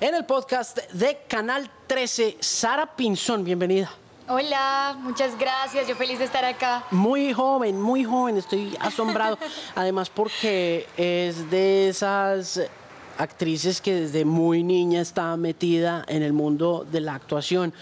en 0.00 0.14
el 0.14 0.24
podcast 0.24 0.78
de 0.92 1.18
Canal 1.28 1.70
13. 1.86 2.36
Sara 2.40 2.94
Pinzón, 2.96 3.44
bienvenida. 3.44 3.90
Hola, 4.28 4.96
muchas 5.00 5.38
gracias. 5.38 5.86
Yo 5.86 5.94
feliz 5.94 6.18
de 6.18 6.24
estar 6.24 6.44
acá. 6.44 6.84
Muy 6.90 7.32
joven, 7.32 7.80
muy 7.80 8.04
joven, 8.04 8.36
estoy 8.36 8.76
asombrado. 8.80 9.38
Además 9.74 10.10
porque 10.10 10.86
es 10.96 11.48
de 11.50 11.88
esas 11.88 12.60
actrices 13.18 13.80
que 13.80 13.94
desde 13.94 14.24
muy 14.24 14.62
niña 14.62 15.00
está 15.00 15.36
metida 15.36 16.04
en 16.08 16.22
el 16.22 16.32
mundo 16.32 16.86
de 16.90 17.00
la 17.00 17.14
actuación 17.14 17.72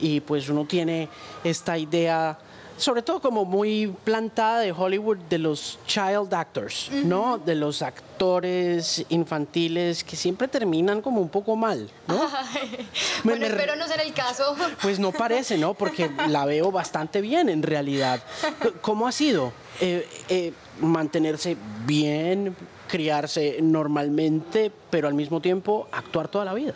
y 0.00 0.20
pues 0.20 0.48
uno 0.48 0.64
tiene 0.66 1.08
esta 1.44 1.78
idea 1.78 2.38
sobre 2.76 3.02
todo 3.02 3.20
como 3.20 3.44
muy 3.44 3.94
plantada 4.04 4.60
de 4.60 4.72
Hollywood 4.72 5.18
de 5.30 5.38
los 5.38 5.78
child 5.86 6.32
actors, 6.34 6.90
¿no? 6.90 7.38
De 7.38 7.54
los 7.54 7.82
actores 7.82 9.04
infantiles 9.10 10.02
que 10.02 10.16
siempre 10.16 10.48
terminan 10.48 11.00
como 11.00 11.20
un 11.20 11.28
poco 11.28 11.54
mal, 11.56 11.88
¿no? 12.08 12.28
bueno, 13.24 13.46
espero 13.46 13.76
no 13.76 13.86
ser 13.86 14.00
el 14.00 14.12
caso. 14.12 14.56
Pues 14.82 14.98
no 14.98 15.12
parece, 15.12 15.56
¿no? 15.56 15.74
Porque 15.74 16.10
la 16.28 16.44
veo 16.44 16.70
bastante 16.70 17.20
bien 17.20 17.48
en 17.48 17.62
realidad. 17.62 18.22
¿Cómo 18.80 19.06
ha 19.06 19.12
sido 19.12 19.52
eh, 19.80 20.06
eh, 20.28 20.52
mantenerse 20.80 21.56
bien, 21.86 22.56
criarse 22.88 23.58
normalmente, 23.60 24.70
pero 24.90 25.08
al 25.08 25.14
mismo 25.14 25.40
tiempo 25.40 25.88
actuar 25.92 26.28
toda 26.28 26.44
la 26.44 26.54
vida? 26.54 26.74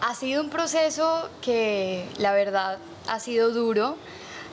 Ha 0.00 0.14
sido 0.14 0.42
un 0.42 0.50
proceso 0.50 1.28
que 1.40 2.04
la 2.18 2.32
verdad 2.32 2.78
ha 3.08 3.20
sido 3.20 3.50
duro 3.50 3.96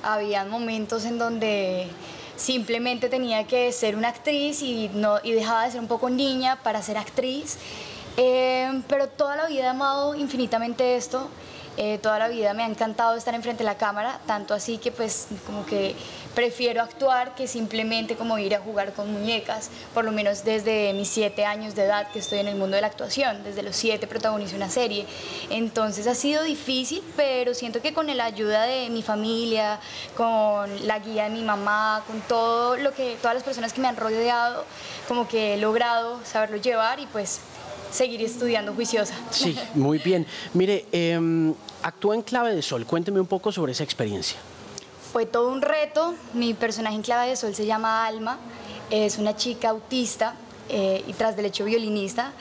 habían 0.04 0.50
momentos 0.50 1.06
en 1.06 1.18
donde 1.18 1.88
simplemente 2.36 3.10
tenía 3.10 3.46
que 3.46 3.72
ser 3.72 3.96
una 3.96 4.10
actriz 4.10 4.62
y, 4.62 4.90
no, 4.94 5.18
y 5.24 5.34
dejaba 5.34 5.66
de 5.66 5.72
ser 5.72 5.82
un 5.82 5.88
poco 5.88 6.10
niña 6.10 6.58
para 6.64 6.82
ser 6.82 6.98
actriz. 6.98 7.58
Eh, 8.18 8.82
pero 8.88 9.08
toda 9.08 9.36
la 9.36 9.48
vida 9.48 9.64
he 9.64 9.68
amado 9.68 10.16
infinitamente 10.16 10.96
esto 10.96 11.30
eh, 11.82 11.98
toda 11.98 12.20
la 12.20 12.28
vida 12.28 12.54
me 12.54 12.64
ha 12.64 12.68
encantado 12.68 13.16
estar 13.16 13.34
enfrente 13.34 13.64
de 13.64 13.70
la 13.70 13.78
cámara, 13.78 14.20
tanto 14.28 14.54
así 14.54 14.80
que 14.80 14.92
pues 14.92 15.28
como 15.46 15.66
que 15.66 15.96
prefiero 16.36 16.82
actuar 16.82 17.36
que 17.36 17.48
simplemente 17.48 18.18
como 18.18 18.38
ir 18.38 18.54
a 18.54 18.60
jugar 18.60 18.92
con 18.92 19.10
muñecas, 19.14 19.70
por 19.94 20.04
lo 20.04 20.12
menos 20.12 20.44
desde 20.44 20.92
mis 20.92 21.08
siete 21.08 21.46
años 21.46 21.76
de 21.76 21.86
edad 21.86 22.12
que 22.12 22.20
estoy 22.20 22.40
en 22.40 22.50
el 22.50 22.58
mundo 22.58 22.76
de 22.76 22.82
la 22.82 22.88
actuación, 22.88 23.46
desde 23.46 23.64
los 23.64 23.78
siete 23.78 24.08
protagonicé 24.08 24.58
una 24.58 24.70
serie, 24.70 25.06
entonces 25.50 26.06
ha 26.08 26.16
sido 26.16 26.44
difícil, 26.44 27.02
pero 27.16 27.54
siento 27.54 27.82
que 27.82 27.94
con 27.94 28.10
la 28.10 28.26
ayuda 28.26 28.64
de 28.64 28.90
mi 28.90 29.02
familia, 29.02 29.80
con 30.18 30.86
la 30.86 31.00
guía 31.00 31.24
de 31.24 31.30
mi 31.30 31.44
mamá, 31.44 32.04
con 32.08 32.20
todo 32.20 32.76
lo 32.76 32.92
que, 32.92 33.16
todas 33.22 33.36
las 33.36 33.44
personas 33.44 33.72
que 33.72 33.80
me 33.80 33.88
han 33.88 33.96
rodeado, 33.96 34.66
como 35.08 35.30
que 35.30 35.54
he 35.54 35.58
logrado 35.58 36.20
saberlo 36.26 36.58
llevar 36.58 37.00
y 37.00 37.06
pues 37.06 37.40
seguir 37.92 38.22
estudiando 38.22 38.74
juiciosa. 38.74 39.16
Sí, 39.32 39.58
muy 39.74 39.98
bien. 39.98 40.26
Mire, 40.54 40.86
eh, 40.92 41.54
actúa 41.84 42.16
en 42.16 42.22
Clave 42.22 42.56
de 42.56 42.62
Sol. 42.62 42.86
Cuénteme 42.86 43.20
un 43.20 43.28
poco 43.28 43.52
sobre 43.52 43.72
esa 43.72 43.84
experiencia. 43.84 44.38
Fue 45.12 45.26
todo 45.26 45.52
un 45.52 45.62
reto. 45.62 46.14
Mi 46.34 46.54
personaje 46.54 46.96
en 46.96 47.02
Clave 47.02 47.30
de 47.30 47.36
Sol 47.36 47.56
se 47.56 47.66
llama 47.66 48.06
Alma. 48.06 48.38
Es 48.92 49.18
una 49.18 49.36
chica 49.36 49.70
autista 49.70 50.36
eh, 50.70 51.04
y 51.08 51.14
tras 51.14 51.36
del 51.36 51.46
hecho 51.46 51.66
violinista. 51.66 52.34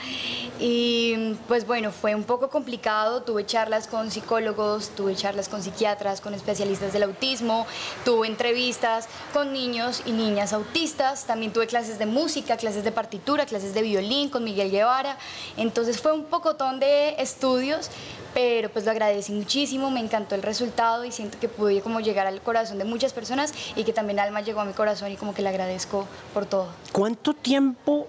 Y 0.59 1.35
pues 1.47 1.65
bueno, 1.65 1.91
fue 1.91 2.13
un 2.15 2.23
poco 2.23 2.49
complicado, 2.49 3.21
tuve 3.23 3.45
charlas 3.45 3.87
con 3.87 4.11
psicólogos, 4.11 4.89
tuve 4.89 5.15
charlas 5.15 5.47
con 5.47 5.63
psiquiatras, 5.63 6.19
con 6.19 6.33
especialistas 6.33 6.91
del 6.91 7.03
autismo, 7.03 7.65
tuve 8.03 8.27
entrevistas 8.27 9.07
con 9.33 9.53
niños 9.53 10.03
y 10.05 10.11
niñas 10.11 10.51
autistas, 10.51 11.25
también 11.25 11.53
tuve 11.53 11.67
clases 11.67 11.97
de 11.97 12.05
música, 12.05 12.57
clases 12.57 12.83
de 12.83 12.91
partitura, 12.91 13.45
clases 13.45 13.73
de 13.73 13.81
violín 13.81 14.29
con 14.29 14.43
Miguel 14.43 14.69
Guevara, 14.69 15.17
entonces 15.55 16.01
fue 16.01 16.11
un 16.11 16.25
pocotón 16.25 16.81
de 16.81 17.15
estudios, 17.21 17.89
pero 18.33 18.69
pues 18.69 18.83
lo 18.83 18.91
agradecí 18.91 19.31
muchísimo, 19.31 19.89
me 19.91 20.01
encantó 20.01 20.35
el 20.35 20.43
resultado 20.43 21.05
y 21.05 21.11
siento 21.13 21.39
que 21.39 21.47
pude 21.47 21.79
como 21.79 22.01
llegar 22.01 22.27
al 22.27 22.41
corazón 22.41 22.79
de 22.79 22.83
muchas 22.83 23.13
personas 23.13 23.53
y 23.77 23.85
que 23.85 23.93
también 23.93 24.19
Alma 24.19 24.41
llegó 24.41 24.59
a 24.59 24.65
mi 24.65 24.73
corazón 24.73 25.09
y 25.09 25.15
como 25.15 25.33
que 25.33 25.41
le 25.41 25.49
agradezco 25.49 26.05
por 26.33 26.45
todo. 26.45 26.67
¿Cuánto 26.91 27.33
tiempo 27.33 28.07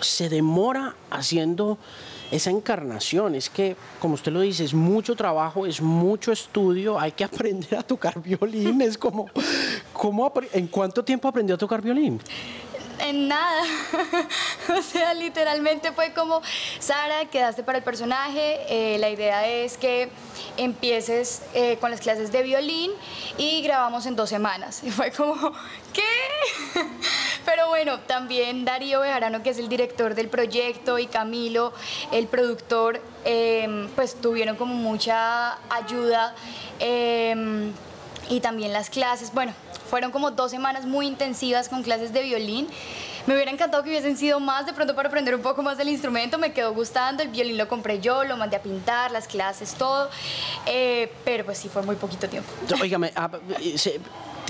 se 0.00 0.28
demora 0.28 0.94
haciendo 1.10 1.78
esa 2.30 2.50
encarnación. 2.50 3.34
Es 3.34 3.50
que, 3.50 3.76
como 4.00 4.14
usted 4.14 4.32
lo 4.32 4.40
dice, 4.40 4.64
es 4.64 4.74
mucho 4.74 5.16
trabajo, 5.16 5.66
es 5.66 5.80
mucho 5.80 6.32
estudio, 6.32 6.98
hay 6.98 7.12
que 7.12 7.24
aprender 7.30 7.78
a 7.78 7.82
tocar 7.82 8.20
violín. 8.22 8.80
Es 8.82 8.96
como, 8.98 9.30
¿cómo, 9.92 10.32
¿en 10.52 10.66
cuánto 10.68 11.04
tiempo 11.04 11.28
aprendió 11.28 11.54
a 11.54 11.58
tocar 11.58 11.82
violín? 11.82 12.20
en 13.00 13.28
nada. 13.28 13.62
o 14.78 14.82
sea, 14.82 15.14
literalmente 15.14 15.92
fue 15.92 16.12
como, 16.12 16.42
Sara, 16.78 17.26
quedaste 17.26 17.62
para 17.62 17.78
el 17.78 17.84
personaje, 17.84 18.60
eh, 18.68 18.98
la 18.98 19.10
idea 19.10 19.46
es 19.46 19.76
que 19.76 20.10
empieces 20.56 21.42
eh, 21.54 21.78
con 21.80 21.90
las 21.90 22.00
clases 22.00 22.32
de 22.32 22.42
violín 22.42 22.90
y 23.38 23.62
grabamos 23.62 24.06
en 24.06 24.16
dos 24.16 24.28
semanas. 24.28 24.82
Y 24.90 24.90
fue 24.90 25.12
como, 25.12 25.52
¿qué? 25.92 26.02
Bueno, 27.82 27.98
también 28.00 28.66
Darío 28.66 29.00
Bejarano, 29.00 29.42
que 29.42 29.48
es 29.48 29.58
el 29.58 29.70
director 29.70 30.14
del 30.14 30.28
proyecto, 30.28 30.98
y 30.98 31.06
Camilo, 31.06 31.72
el 32.12 32.26
productor, 32.26 33.00
em, 33.24 33.88
pues 33.96 34.16
tuvieron 34.20 34.56
como 34.56 34.74
mucha 34.74 35.56
ayuda. 35.70 36.34
Em, 36.78 37.72
y 38.28 38.40
también 38.40 38.74
las 38.74 38.90
clases, 38.90 39.32
bueno, 39.32 39.54
fueron 39.88 40.10
como 40.10 40.30
dos 40.30 40.50
semanas 40.50 40.84
muy 40.84 41.06
intensivas 41.06 41.70
con 41.70 41.82
clases 41.82 42.12
de 42.12 42.22
violín. 42.22 42.68
Me 43.26 43.32
hubiera 43.32 43.50
encantado 43.50 43.82
que 43.82 43.88
hubiesen 43.88 44.18
sido 44.18 44.40
más 44.40 44.66
de 44.66 44.74
pronto 44.74 44.94
para 44.94 45.08
aprender 45.08 45.34
un 45.34 45.40
poco 45.40 45.62
más 45.62 45.78
del 45.78 45.88
instrumento, 45.88 46.36
me 46.36 46.52
quedó 46.52 46.74
gustando, 46.74 47.22
el 47.22 47.30
violín 47.30 47.56
lo 47.56 47.66
compré 47.66 47.98
yo, 47.98 48.24
lo 48.24 48.36
mandé 48.36 48.56
a 48.56 48.62
pintar, 48.62 49.10
las 49.10 49.26
clases, 49.26 49.72
todo, 49.72 50.10
eh, 50.66 51.10
pero 51.24 51.46
pues 51.46 51.56
sí 51.56 51.70
fue 51.70 51.80
muy 51.80 51.96
poquito 51.96 52.28
tiempo. 52.28 52.50
Oígame, 52.78 53.10
ah, 53.16 53.30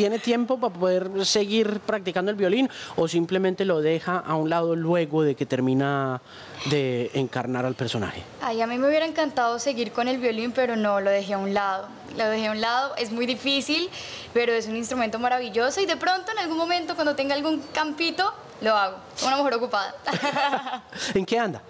¿tiene 0.00 0.19
tiempo 0.19 0.59
para 0.59 0.72
poder 0.72 1.27
seguir 1.27 1.78
practicando 1.81 2.31
el 2.31 2.37
violín 2.38 2.71
o 2.97 3.06
simplemente 3.06 3.66
lo 3.66 3.83
deja 3.83 4.16
a 4.16 4.34
un 4.34 4.49
lado 4.49 4.75
luego 4.75 5.22
de 5.22 5.34
que 5.34 5.44
termina 5.44 6.22
de 6.71 7.11
encarnar 7.12 7.66
al 7.66 7.75
personaje? 7.75 8.22
Ay, 8.41 8.62
a 8.62 8.66
mí 8.66 8.78
me 8.78 8.89
hubiera 8.89 9.05
encantado 9.05 9.59
seguir 9.59 9.93
con 9.93 10.09
el 10.09 10.16
violín, 10.16 10.53
pero 10.53 10.75
no, 10.75 11.03
lo 11.03 11.10
dejé 11.10 11.34
a 11.34 11.39
un 11.39 11.53
lado. 11.53 11.87
Lo 12.16 12.25
dejé 12.31 12.47
a 12.47 12.53
un 12.53 12.62
lado, 12.62 12.97
es 12.97 13.12
muy 13.12 13.27
difícil, 13.27 13.91
pero 14.33 14.55
es 14.55 14.69
un 14.69 14.77
instrumento 14.77 15.19
maravilloso 15.19 15.83
y 15.83 15.84
de 15.84 15.99
pronto 15.99 16.33
en 16.33 16.39
algún 16.39 16.56
momento 16.56 16.94
cuando 16.94 17.15
tenga 17.15 17.34
algún 17.34 17.60
campito, 17.75 18.33
lo 18.62 18.75
hago. 18.75 18.97
Una 19.27 19.37
mujer 19.37 19.53
ocupada. 19.53 19.94
¿En 21.15 21.27
qué 21.27 21.39
anda? 21.39 21.60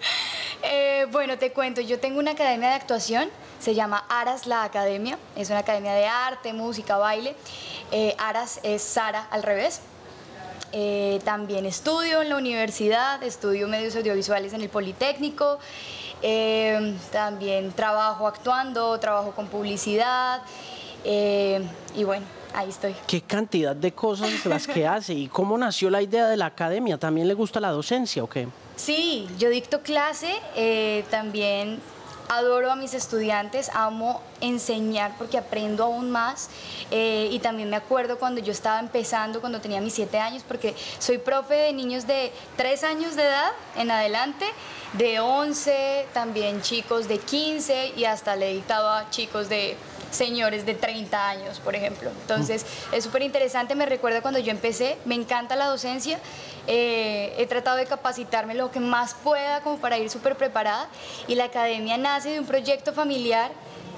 Eh, 0.62 1.06
bueno, 1.10 1.38
te 1.38 1.52
cuento, 1.52 1.80
yo 1.80 1.98
tengo 1.98 2.18
una 2.18 2.32
academia 2.32 2.68
de 2.68 2.74
actuación, 2.74 3.30
se 3.58 3.74
llama 3.74 4.04
Aras 4.08 4.46
la 4.46 4.64
Academia, 4.64 5.18
es 5.34 5.48
una 5.48 5.60
academia 5.60 5.94
de 5.94 6.06
arte, 6.06 6.52
música, 6.52 6.98
baile. 6.98 7.34
Eh, 7.92 8.14
Aras 8.18 8.60
es 8.62 8.82
Sara 8.82 9.26
al 9.30 9.42
revés. 9.42 9.80
Eh, 10.72 11.20
también 11.24 11.66
estudio 11.66 12.22
en 12.22 12.28
la 12.28 12.36
universidad, 12.36 13.22
estudio 13.22 13.66
medios 13.66 13.96
audiovisuales 13.96 14.52
en 14.52 14.60
el 14.60 14.68
Politécnico, 14.68 15.58
también 17.10 17.72
trabajo 17.72 18.28
actuando, 18.28 19.00
trabajo 19.00 19.32
con 19.32 19.48
publicidad 19.48 20.42
y 21.02 22.04
bueno, 22.04 22.26
ahí 22.54 22.68
estoy. 22.68 22.94
¿Qué 23.06 23.22
cantidad 23.22 23.74
de 23.74 23.92
cosas 23.92 24.44
las 24.46 24.66
que 24.66 24.86
hace 24.86 25.14
y 25.14 25.28
cómo 25.28 25.56
nació 25.58 25.90
la 25.90 26.02
idea 26.02 26.28
de 26.28 26.36
la 26.36 26.46
academia? 26.46 26.98
¿También 26.98 27.28
le 27.28 27.34
gusta 27.34 27.60
la 27.60 27.70
docencia 27.70 28.22
o 28.24 28.28
qué? 28.28 28.48
Sí, 28.76 29.28
yo 29.38 29.50
dicto 29.50 29.82
clase, 29.82 30.32
eh, 30.56 31.04
también 31.10 31.80
adoro 32.28 32.70
a 32.70 32.76
mis 32.76 32.94
estudiantes, 32.94 33.70
amo 33.74 34.22
enseñar 34.40 35.14
porque 35.18 35.38
aprendo 35.38 35.84
aún 35.84 36.10
más. 36.10 36.48
Eh, 36.90 37.28
y 37.30 37.38
también 37.38 37.70
me 37.70 37.76
acuerdo 37.76 38.18
cuando 38.18 38.40
yo 38.40 38.52
estaba 38.52 38.80
empezando, 38.80 39.40
cuando 39.40 39.60
tenía 39.60 39.80
mis 39.80 39.94
siete 39.94 40.18
años, 40.18 40.42
porque 40.46 40.74
soy 40.98 41.18
profe 41.18 41.54
de 41.54 41.72
niños 41.72 42.06
de 42.06 42.32
tres 42.56 42.84
años 42.84 43.16
de 43.16 43.22
edad 43.22 43.50
en 43.76 43.90
adelante, 43.90 44.46
de 44.94 45.20
11, 45.20 46.08
también 46.12 46.62
chicos 46.62 47.06
de 47.06 47.18
15 47.18 47.92
y 47.96 48.04
hasta 48.04 48.34
le 48.36 48.50
he 48.50 48.54
dictado 48.54 48.88
a 48.88 49.08
chicos 49.10 49.48
de 49.48 49.76
señores 50.10 50.66
de 50.66 50.74
30 50.74 51.28
años, 51.28 51.60
por 51.60 51.74
ejemplo. 51.74 52.10
Entonces, 52.22 52.66
es 52.92 53.04
súper 53.04 53.22
interesante, 53.22 53.74
me 53.74 53.86
recuerda 53.86 54.22
cuando 54.22 54.40
yo 54.40 54.50
empecé, 54.50 54.98
me 55.04 55.14
encanta 55.14 55.56
la 55.56 55.66
docencia, 55.66 56.18
eh, 56.66 57.34
he 57.38 57.46
tratado 57.46 57.76
de 57.76 57.86
capacitarme 57.86 58.54
lo 58.54 58.70
que 58.70 58.80
más 58.80 59.14
pueda 59.14 59.60
como 59.62 59.78
para 59.78 59.98
ir 59.98 60.10
súper 60.10 60.36
preparada 60.36 60.88
y 61.28 61.34
la 61.34 61.44
academia 61.44 61.96
nace 61.96 62.30
de 62.30 62.40
un 62.40 62.46
proyecto 62.46 62.92
familiar 62.92 63.50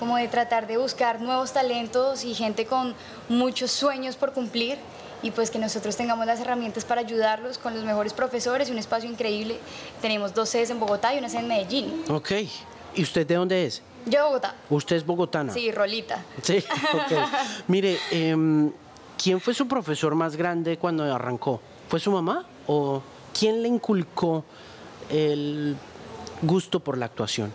como 0.03 0.17
de 0.17 0.27
tratar 0.27 0.67
de 0.67 0.79
buscar 0.79 1.21
nuevos 1.21 1.53
talentos 1.53 2.25
y 2.25 2.35
gente 2.35 2.67
con 2.67 2.93
muchos 3.29 3.71
sueños 3.71 4.17
por 4.17 4.33
cumplir 4.33 4.77
y 5.23 5.31
pues 5.31 5.49
que 5.49 5.61
nosotros 5.61 5.97
tengamos 5.97 6.27
las 6.27 6.41
herramientas 6.41 6.85
para 6.85 7.03
ayudarlos 7.03 7.57
con 7.57 7.73
los 7.73 7.85
mejores 7.85 8.13
profesores 8.13 8.69
y 8.69 8.73
un 8.73 8.79
espacio 8.79 9.09
increíble. 9.09 9.61
Tenemos 10.01 10.35
dos 10.35 10.49
sedes 10.49 10.71
en 10.71 10.81
Bogotá 10.81 11.15
y 11.15 11.19
una 11.19 11.29
sede 11.29 11.43
en 11.43 11.47
Medellín. 11.47 12.05
Ok. 12.09 12.33
¿Y 12.97 13.03
usted 13.05 13.25
de 13.25 13.37
dónde 13.37 13.65
es? 13.65 13.81
Yo 14.07 14.25
Bogotá. 14.25 14.57
¿Usted 14.71 14.97
es 14.97 15.07
bogotana? 15.07 15.53
Sí, 15.53 15.71
Rolita. 15.71 16.19
Sí, 16.43 16.65
ok. 16.95 17.19
Mire, 17.69 17.97
em, 18.11 18.73
¿quién 19.17 19.41
fue 19.41 19.55
su 19.55 19.69
profesor 19.69 20.17
más 20.17 20.35
grande 20.35 20.79
cuando 20.79 21.05
arrancó? 21.05 21.61
¿Fue 21.89 22.01
su 22.01 22.11
mamá 22.11 22.45
o 22.67 23.01
quién 23.39 23.63
le 23.63 23.69
inculcó 23.69 24.45
el 25.09 25.77
gusto 26.43 26.81
por 26.81 26.99
la 26.99 27.07
actuación? 27.07 27.53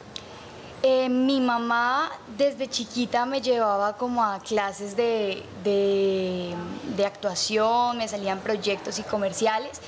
Eh, 0.84 1.10
mi 1.10 1.42
mamá 1.42 2.12
desde 2.38 2.68
chiquita 2.70 3.26
me 3.26 3.42
llevaba 3.42 3.98
como 3.98 4.24
a 4.24 4.40
clases 4.40 4.96
de, 4.96 5.44
de, 5.64 6.54
de 6.96 7.06
actuación, 7.06 7.98
me 7.98 8.08
salían 8.08 8.40
proyectos 8.40 9.00
y 9.00 9.04
comerciales. 9.04 9.82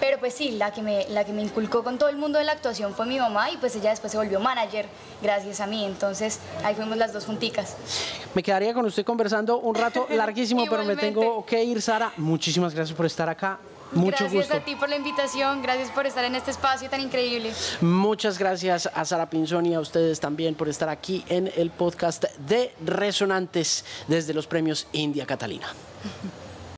Pero 0.00 0.18
pues 0.18 0.32
sí, 0.32 0.52
la 0.52 0.72
que, 0.72 0.80
me, 0.80 1.06
la 1.10 1.24
que 1.24 1.32
me 1.32 1.42
inculcó 1.42 1.84
con 1.84 1.98
todo 1.98 2.08
el 2.08 2.16
mundo 2.16 2.38
de 2.38 2.46
la 2.46 2.52
actuación 2.52 2.94
fue 2.94 3.04
mi 3.04 3.18
mamá 3.18 3.50
y 3.50 3.58
pues 3.58 3.76
ella 3.76 3.90
después 3.90 4.10
se 4.10 4.16
volvió 4.16 4.40
manager 4.40 4.86
gracias 5.20 5.60
a 5.60 5.66
mí. 5.66 5.84
Entonces 5.84 6.40
ahí 6.64 6.74
fuimos 6.74 6.96
las 6.96 7.12
dos 7.12 7.26
junticas. 7.26 7.76
Me 8.32 8.42
quedaría 8.42 8.72
con 8.72 8.86
usted 8.86 9.04
conversando 9.04 9.58
un 9.58 9.74
rato 9.74 10.06
larguísimo, 10.10 10.64
pero 10.70 10.84
me 10.84 10.96
tengo 10.96 11.44
que 11.44 11.62
ir, 11.62 11.82
Sara. 11.82 12.14
Muchísimas 12.16 12.74
gracias 12.74 12.96
por 12.96 13.04
estar 13.04 13.28
acá. 13.28 13.58
Mucho 13.92 14.28
gracias 14.30 14.50
a 14.50 14.60
ti 14.60 14.76
por 14.76 14.88
la 14.88 14.96
invitación, 14.96 15.62
gracias 15.62 15.90
por 15.90 16.06
estar 16.06 16.24
en 16.24 16.34
este 16.34 16.50
espacio 16.50 16.88
tan 16.88 17.00
increíble. 17.00 17.52
Muchas 17.80 18.38
gracias 18.38 18.88
a 18.92 19.04
Sara 19.04 19.28
Pinzón 19.28 19.66
y 19.66 19.74
a 19.74 19.80
ustedes 19.80 20.20
también 20.20 20.54
por 20.54 20.68
estar 20.68 20.88
aquí 20.88 21.24
en 21.28 21.50
el 21.56 21.70
podcast 21.70 22.24
de 22.38 22.72
Resonantes 22.84 23.84
desde 24.08 24.34
los 24.34 24.46
premios 24.46 24.86
India 24.92 25.26
Catalina. 25.26 25.68